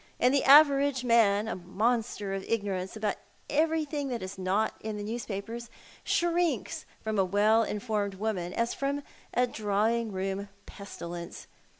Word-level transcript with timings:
And 0.19 0.33
the 0.33 0.43
average 0.45 1.03
man— 1.03 1.47
a 1.47 1.55
monster 1.55 2.33
of 2.33 2.43
ignorance 2.47 2.95
about 2.97 3.17
everything 3.51 4.07
that 4.07 4.23
is 4.23 4.35
not 4.35 4.73
in 4.79 4.97
the 4.97 5.03
newspapers 5.03 5.69
shrinks 6.03 6.87
from 7.03 7.19
a 7.19 7.23
well 7.23 7.61
informed 7.61 8.15
woman 8.15 8.51
as 8.51 8.73
from 8.73 9.03
a 9.35 9.45
drawing 9.45 10.11
room 10.11 10.49
pestilence. 10.65 11.45